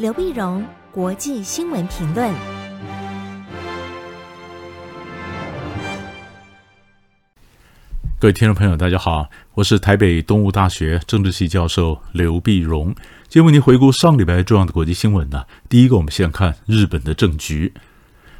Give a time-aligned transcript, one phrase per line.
[0.00, 2.32] 刘碧荣，国际新闻评论。
[8.18, 12.94] 各位听众朋友，大家好，我是台北东吴大学政治系教授刘碧荣。
[13.28, 15.44] 今天为您回顾上礼拜重要的国际新闻呢。
[15.68, 17.70] 第一个，我们先看日本的政局。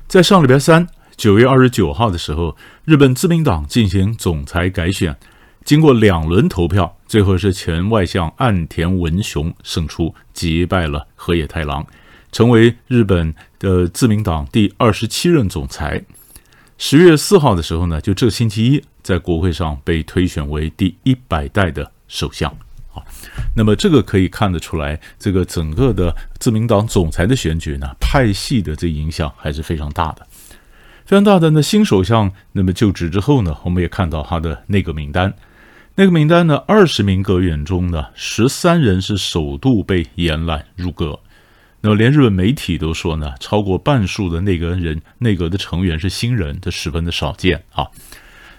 [0.09, 2.57] 在上礼拜三，九月二十九号的时候，
[2.87, 5.15] 日本自民党进行总裁改选。
[5.65, 11.87] 经过两轮投票，最后是前外相岸田文雄胜出，击败了河野太郎，
[12.33, 16.03] 成为日本的自民党第二十七任总裁。
[16.77, 22.53] 十月四号的时候呢，就这星期一，在国会上被推选为第一百代的首相。
[22.89, 23.05] 好，
[23.55, 30.27] 那么这个可以看得出来，这个整个的自民党总裁的选举呢，派系的这影响还是非常大的，
[31.05, 31.51] 非常大的。
[31.51, 35.33] 那新首相那么就职之后呢，我们也看到他的内阁名单。
[35.97, 41.21] 那个名单呢，二十名阁员中呢，十三人是首度被延揽入阁。
[41.83, 47.87] 那么，连日本媒体都说呢，超过半数的内阁人、内阁的成员是新人，这十分的少见啊。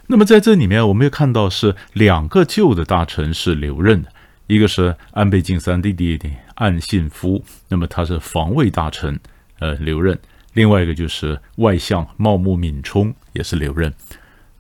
[0.08, 4.10] 那么，在这里面，我们也看到是两个旧的大臣是留任的，
[4.48, 9.20] 一个是安倍晋三弟弟的岸信夫，那么他是防卫大臣，
[9.60, 10.16] 呃，留任；
[10.54, 13.92] 另外一个就是外相茂木敏充，也是留任。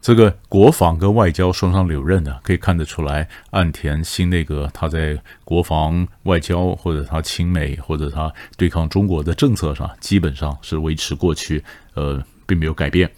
[0.01, 11.63] 这个国防跟外交双双留任呢，可以看得出来，岸田新内阁他在国防、外交或者他亲美或者他对抗中国的政策上，基本上是维持过去，
[11.93, 13.11] 呃，并没有改变。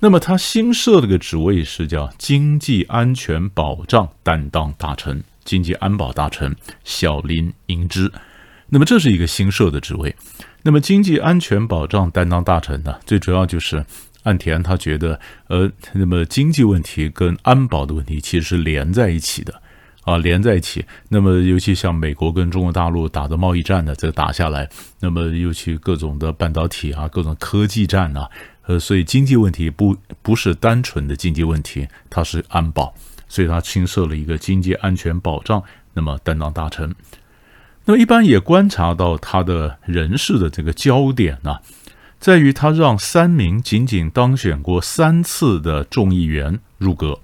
[0.00, 8.10] 那么他新设的个职位是叫经济安全保障担当大臣，经济安保大臣小林英之。
[8.68, 10.16] 那么这是一个新设的职位。
[10.62, 13.86] 那么经济安全保障担当大臣呢，最主要就是。
[14.24, 15.18] 岸田他觉得，
[15.48, 19.62] 呃，那么经济问题跟安保的问题其实是连在一起的，
[20.02, 20.84] 啊，连在一起。
[21.08, 24.68] 那么尤其像美国跟中国大陆打的贸易战呢，这个打下来，
[25.00, 28.28] 那么尤其各种的半导体啊，各种科技战啊，
[28.66, 32.94] 呃，所以经济问题不不是单纯的经济问题，它是安保，
[33.26, 35.62] 所以他亲设了一个经济安全保障
[35.94, 36.94] 那么担当大臣。
[37.86, 41.56] 那么一般也观察到他的人事的这个焦点呢、
[42.20, 47.18] 在于他让三名仅仅当选过三次的众议员入阁，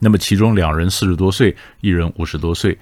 [0.00, 2.76] 那么其中两人四十多岁，一人五十多岁。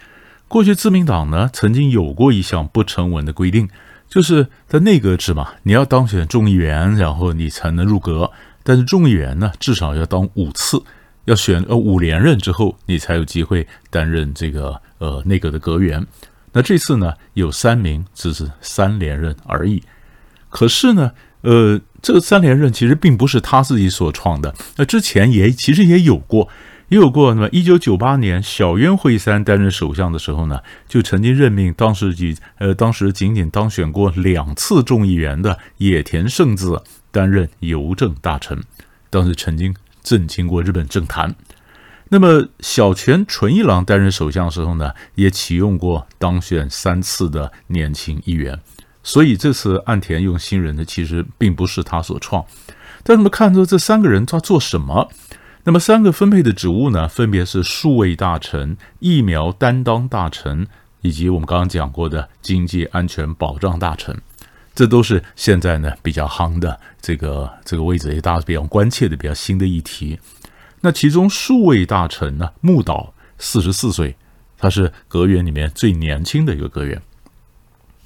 [0.48, 3.68] 过去自民党呢曾经有过一项不成文的规定，
[4.08, 8.30] 就是在内阁制嘛，你要当选众议员，然后你才能入阁。
[8.62, 10.82] 但是众议员呢至少要当五次，
[11.26, 16.06] 要选呃五连任之后，你才有机会担任这个呃内阁的阁员。
[16.52, 19.82] 那这次呢有三名，只是三连任而已。
[20.54, 21.10] 可是呢，
[21.40, 24.54] 呃，这个三连任其实并不是他自己所创的。
[24.76, 26.48] 那之前也其实也有过，
[26.90, 27.34] 也有过。
[27.34, 38.62] 那么，一九九八年小渊惠三担任首相的时候呢，就曾经任命当时仅呃当时仅仅当选过两次众议员的野田圣子担任邮政大臣，
[39.10, 41.34] 当时曾经震惊过日本政坛。
[42.10, 48.60] 那么小泉纯一郎担任首相的时候呢，也启用过当选三次的年轻议员。
[49.04, 52.44] 所以这次岸田用新人呢，其实并不是他所创。
[53.04, 55.08] 但我们看出这三个人他做什么？
[55.64, 60.66] 那么三个分配的职务呢，分别是数位大臣、疫苗担当大臣，
[61.02, 64.18] 以及我们刚刚讲过的经济安全保障大臣。
[64.74, 70.18] 这都是现在呢比较夯的这个这个位置，也大家比较关切的比较新的议题。
[70.80, 74.16] 那其中数位大臣呢，木岛四十四岁，
[74.58, 77.00] 他是阁员里面最年轻的一个阁员。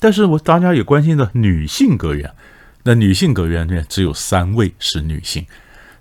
[0.01, 2.31] 但是我大家也关心的女性阁员，
[2.85, 5.45] 那女性阁员呢，只有三位是女性。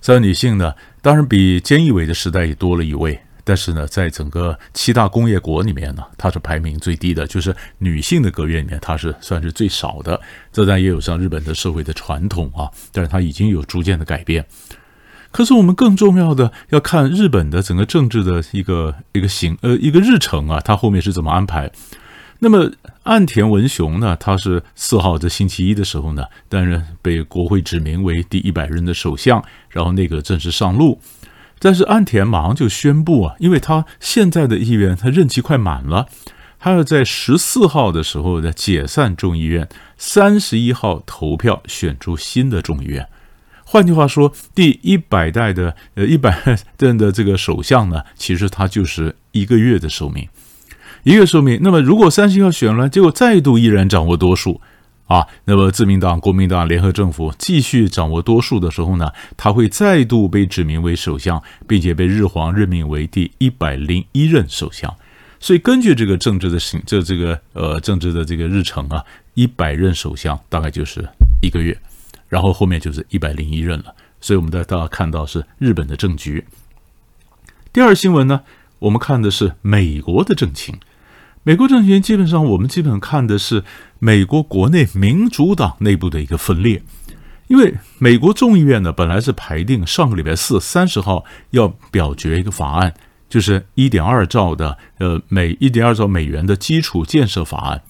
[0.02, 10.22] 三位女性呢，当然比菅义伟的时代也多了一位，但是呢，在整个七大工业国里面呢，它是排名最低的，就是女性的阁员里面，它是算是最少的。
[10.54, 14.46] 这当然也有像日本的社会的传统啊，但是它已经有逐渐的改变。
[15.32, 21.70] 可是我们更重要的要看日本的整个政治的一个一个行呃一个日程啊，它后面是怎么安排。
[22.40, 22.72] 那么
[23.04, 31.00] 岸田文雄呢，他是四号这星期一的时候呢，担任被国会指名为第一百任的首相，然后内阁正式上路。
[31.60, 36.08] 但是岸田马上就宣布啊，因为他现在的议员他任期快满了，
[36.60, 39.68] 他要在十四号的时候呢解散众议院，
[39.98, 43.08] 三十一号投票选出新的众议院。
[43.66, 50.30] 换句话说，第一百代的呃一百任的这个首相呢，其实他就是一个月的寿命。
[51.04, 54.60] 一个说明，那么如果三星要选了，结果再度依然掌握多数，
[55.06, 64.94] 啊，那么自民党、国民党联合政府继续掌握多数的时候呢，他会再度被指名为首相，并且被日皇任命为第一百零一任首相。
[65.40, 69.04] 所以根据这个政治的行，这这个呃政治的这个日程啊，
[69.36, 71.08] 一百任首相大概就是
[71.42, 71.78] 一个月，
[72.28, 73.94] 然后后面就是一百零一任了。
[74.20, 76.44] 所以我们在大家看到是日本的政局。
[77.72, 78.42] 第二新闻呢，
[78.80, 80.76] 我们看的是美国的政情。
[81.44, 83.64] 美国政情基本上我们基本看的是
[84.00, 86.84] 美国国内民主党内部的一个分裂。
[87.48, 92.94] 因为美国众议院呢，本来是排定上个礼拜四三十号要表决一个法案，
[93.30, 97.82] 就是一点二兆的呃美一点二兆美元的基础建设法案。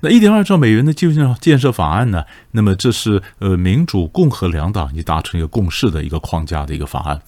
[0.00, 7.22] 那一点二兆美元的基础建设法案呢，那么这是呃民主共和两党已达成一个共识的一个框架的一个法案。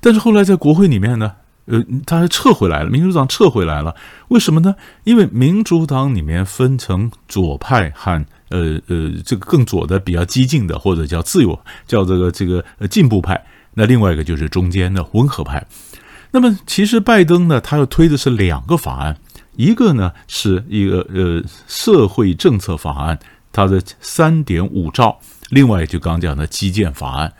[0.00, 1.32] 但是后来在国会里面呢，
[1.68, 3.94] 呃，他还撤回来了，民主党撤回来了。
[4.28, 4.74] 为什么呢？
[5.04, 8.24] 因为民主党里面分成左派和。
[8.50, 13.38] 呃呃，这个更左的比较激进的，或者叫自由，叫这个这个呃进步派。
[13.74, 15.62] 那另外一个就是中间的温和派。
[16.30, 19.18] 那么其实拜登呢，他要推的是两个法案，
[19.56, 23.18] 一个呢是一个呃社会政策法案，
[23.52, 25.18] 它的三点五兆；
[25.50, 27.30] 另外就刚刚讲的基建法案。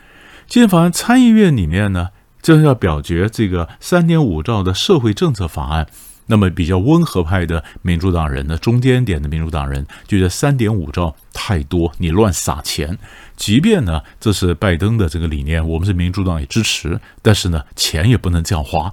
[0.47, 2.09] 基建法案参议院里面呢，
[2.43, 5.87] 就要表决这个三点五兆的社会政策法案。
[6.31, 12.99] 那么比较温和派的民主党人呢，中间点的民主党人觉得三点五兆太多，你乱撒钱。
[13.35, 18.93] 即便呢这是拜登的这个理念，我们是民主党也支持，但是呢钱也不能这样花。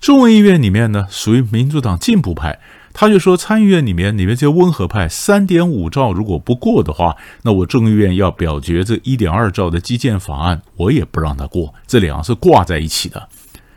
[0.00, 2.58] 众议院里面呢属于民主党进步派，
[2.92, 11.74] 他就说参议院里面里面这些温和派三点五兆如果不过的话，那我众议院要表决这一点二兆的基建法案，我也不让他过。
[11.86, 13.28] 这两个是挂在一起的。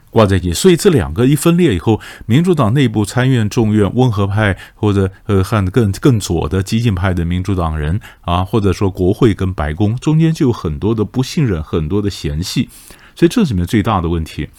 [0.10, 12.70] 挂在一起，所以这两个一分裂以后，民主党内部参议院、众议院温和派或者呃和更更左的激进派的民主党人啊，或者说国会跟白宫中间就有很多的不信任，很多的嫌隙，
[13.16, 14.50] 所以这里面最大的问题。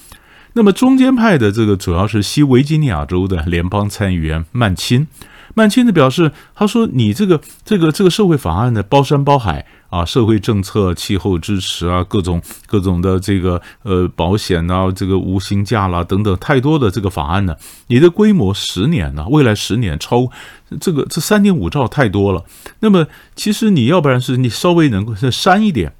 [0.54, 5.06] 那么中间派的这个主要是西维吉尼亚州的联邦参议员曼钦。
[5.56, 17.54] 曼钦的表示，他说：“你这个这个这个社会法案呢，包山包海啊，社会政策、气候支持啊，各种 各种的这个呃保险啊，这个无薪假啦等等，太多的这个法案呢，
[17.86, 20.28] 你的规模十年呢，未来十年超
[20.80, 22.44] 这个这三点五兆太多了。
[22.80, 25.92] 那么其实你要不然是你稍微能够删一点，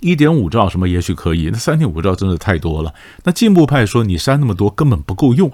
[0.00, 2.94] 一点五兆什么也许可以，那三点五兆真的太多了。
[3.24, 5.50] 那进步派说你删那么多根本不够用。”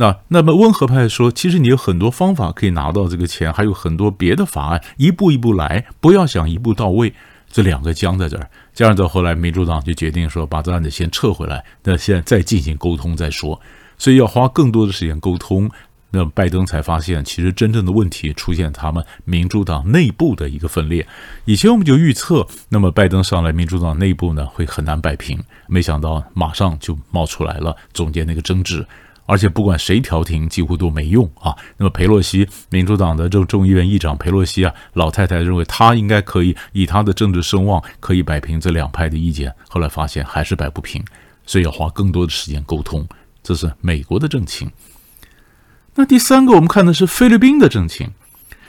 [0.00, 7.12] 那那么温和派说，其实你有很多方法可以拿到这个钱，还有很多别的法案，一步一步来，不要想一步到位。
[7.50, 13.60] 这两个僵在这儿，这样到后来，民主党就决定说，把这案子先撤回来，那现在再进行沟通再说。
[13.96, 15.68] 所以要花更多的时间沟通。
[16.10, 21.06] 那拜登才发现，其实真正的问题出现他们民主党内部的一个分裂。
[21.44, 28.86] 以前我们就预测，那么拜登上来，民主党内部呢会很难摆平，没想到马上就冒出来了中间那个争执。
[29.26, 31.54] 而且不管谁调停，几乎都没用啊。
[31.76, 41.04] 那么佩洛西，民主党的这众议院议长佩洛西啊，老太太认为她应该可以以她的政治声望可以摆平这两派的意见，后来发现还是摆不平，
[41.44, 43.06] 所以要花更多的时间沟通。
[43.42, 44.70] 这是美国的政情。
[45.98, 48.12] 那第三个，我们看的是菲律宾的政情。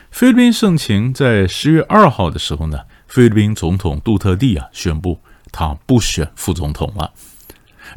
[0.10, 5.20] 菲律宾政情在十月二号的时候呢，菲律宾总统杜特地啊宣布
[5.52, 7.14] 他不选副总统了。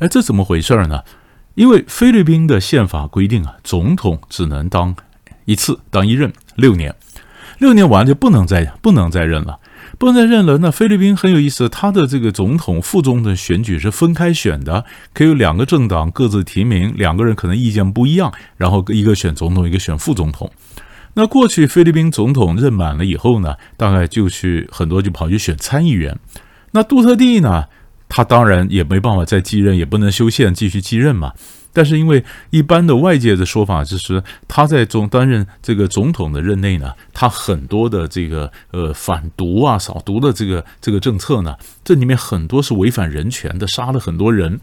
[0.01, 1.01] 哎，这怎么回事呢？
[1.55, 4.95] 因为菲律宾的宪法规定啊，总统只能当
[5.47, 6.95] 一次，当一任六年，
[7.57, 9.59] 六年完就不能再不能再任了，
[9.99, 10.59] 不能再任了。
[10.59, 20.51] 那菲律宾很有意思，他的这个总统、副总统选举是分开选的，可以有两个政党各自提名，两个人可能意见不一样，然后一个选总统，一个选副总统。
[21.15, 26.19] 那过去菲律宾总统任满了以后呢，大概就去很多就跑去选参议员。
[26.73, 27.65] 那杜特地呢？
[28.15, 31.33] 他当然也没办法再继任，也不能修宪继续继任嘛。
[31.73, 44.61] 但是因为一般的外界的说法就是他在总担任这个总统的任内呢，他很多的这个呃反毒啊、扫毒的这个这个政策呢，这里面很多是违反人权的，杀了很多人。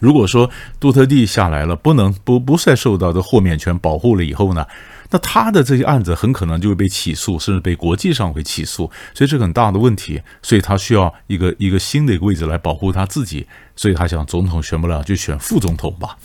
[0.00, 4.66] 如果说杜特蒂下来了，不能不不再受到的豁免权保护了以后呢，
[5.14, 16.18] 那他的这些案子很可能就会被起诉，甚至被国际上会起诉，所以这很大的问题，所以他需要一个一个新的一个位置来保护他自己，所以他想总统选不了就选副总统吧。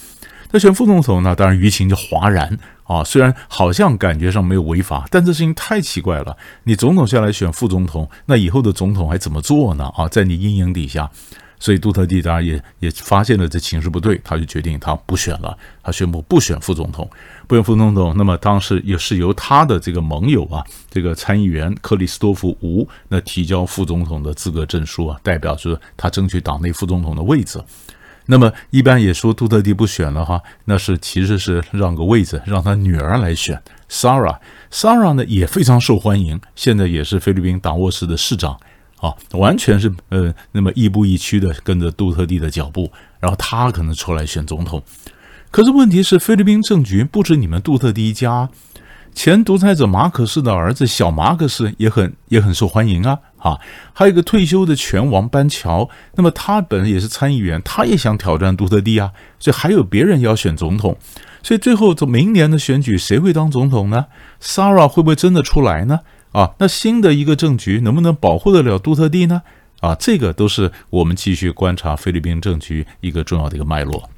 [0.51, 9.86] 他选副总统呢，当然舆情就哗然啊，虽然好像感觉上没有违法，但这事情太奇怪了，你总统下来选副总统，那以后的总统还怎么做呢？
[9.96, 11.12] 啊，在你阴影底下。
[11.60, 17.10] 所以杜特蒂当然也也发现了这情势不对，他就决定他不选了，他宣布不选副总统，
[17.48, 18.13] 不选副总统。
[18.18, 27.62] 那么当时也是由他的这个盟友啊，这个参议员克里斯多夫吴那提交副总统的资格证书啊，代表着他争取党内副总统的位置。
[28.28, 33.60] 那么一般也说杜特地不选了哈，那是其实是让个位子让他女儿来选。
[33.89, 38.60] Sara，Sara 呢也非常受欢迎，现在也是菲律宾达沃斯的市长
[39.00, 44.84] 啊，完全是呃那么亦步亦趋的跟着杜特地的脚步，然后他可能出来选总统。
[45.51, 48.50] 可是问题是，菲律宾政局不止你们杜特地一家。
[49.12, 53.58] 前独裁者马可斯的儿子小马可斯也很也很受欢迎啊，啊，
[53.91, 60.96] 还有一个退休的拳王班乔，那么他本人也是参议员，他也想挑战杜特地啊，所以还有别人要选总统，
[61.41, 64.06] 所以最后这明年的选举谁会当总统呢
[64.39, 66.01] ？Sara 会不会真的出来呢？
[66.31, 69.41] 啊，那新的一个政局能不能保护得了杜特地呢？
[69.79, 74.09] 啊，这个都是我们继续观察菲律宾政局一个重要的一个脉络。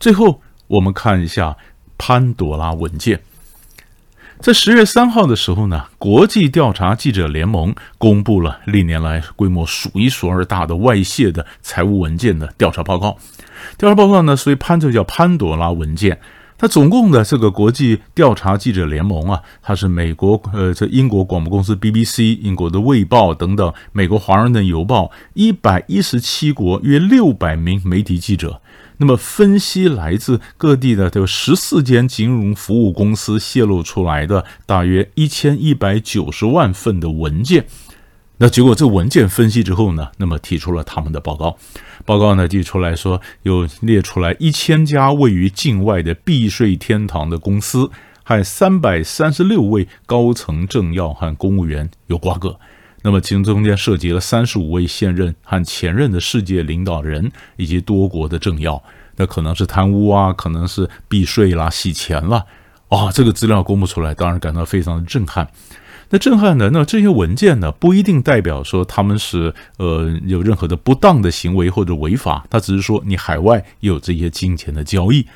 [0.00, 1.56] 最后我们看一下
[1.96, 3.20] 潘朵拉文件。
[4.40, 13.18] 在十月三号的时候呢，国际调查记者联盟公布了历年来规模数一数二大的外泄的财务文件的调查报告。
[13.76, 16.20] 调查报告呢，所以潘就叫潘朵拉文件。
[16.58, 28.60] 它总共的这个国际调查记者联盟啊，它是美国呃，这英国广播公司 BBC、英国的《卫报》等等，美国《华盛顿邮报》一百一十七国约六百名媒体记者。
[29.00, 37.66] 那么分析来自各地的有十四间金融服务公司泄露出来的大约一千一百九十万份的文件，
[38.40, 41.56] 那结果这文件分析之后呢，那么提出了他们的报告。
[42.04, 47.90] 报告呢提出来说，有列出来一千家位于境外的避税天堂的公司，
[48.22, 52.58] 还有三百三十六位高层政要和公务员有瓜葛。
[53.02, 58.80] 那么其中中间涉及了三十五位现任和前任的世界领导人以及多国的政要，
[59.16, 62.38] 那可能是贪污啊，可能是避税啦、洗钱啦，
[62.88, 65.48] 啊、哦，这个资料公布出来，当然感到非常的震撼。
[66.10, 75.26] 那震撼的，那这些文件呢，不一定代表说他们是呃有任何的不当的行为或者违法，他只是说你海外有这些金钱的交易，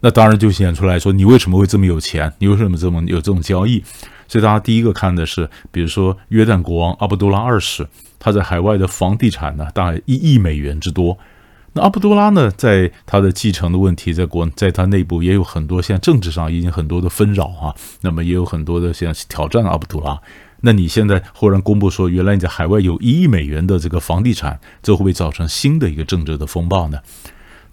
[0.00, 3.84] 那当然就显出来说你为什么会这么有钱，你为什么这么有这种交易。
[4.26, 7.86] 所以大家第一个看的是，比如说约旦国王阿卜杜拉二世，
[8.18, 11.18] 他在海外的房地产呢，大概一亿美元之多。
[11.74, 17.74] 那阿卜杜拉呢，在他的继承的问题，在国在他内部也有很多，现在政治上已经很多的纷扰啊。
[18.00, 20.18] 那么也有很多的现在挑战阿卜杜拉。
[20.60, 26.98] 那你现在忽然公布说，原来你在海外有一亿美元的这个房地产，这会不会造成新的一个政治的风暴呢？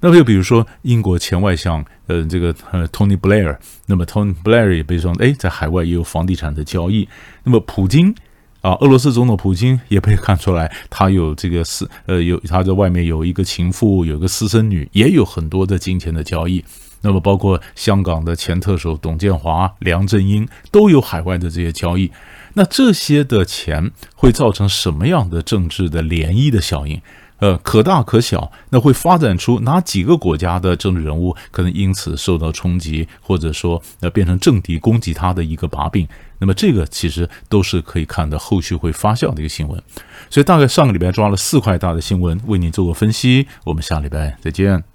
[0.01, 3.55] 那么又比如说，英国前外相，呃，这个呃，Tony Blair，
[3.85, 7.07] 那么 Tony Blair 也被说，哎，在海外也有房地产的交易。
[7.43, 8.13] 那么普京
[8.61, 16.63] 啊，俄罗斯总统普京也被看出来，他有这个私，呃，有他在外面有一个情妇，有一个私生女，也有很多的金钱的交易。
[17.01, 22.11] 那么包括香港的前特首董建华、梁振英都有海外的这些交易。
[22.53, 27.01] 那这些的钱会造成什么样的政治的涟漪的效应？
[27.39, 36.07] 呃，可大可小，那会发展出哪几个国家的政治人物可能因此受到冲击，或者说呃变成政敌攻击他的一个把柄？
[36.41, 39.81] 那么这个其实都是可以看到后续会发酵的一个新闻。
[40.29, 43.47] 所以大概上个礼拜抓了四块大的新闻，为您做个分析。
[43.63, 44.90] 我们下礼拜再见。